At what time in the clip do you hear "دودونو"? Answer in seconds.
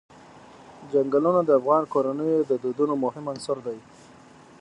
2.63-2.93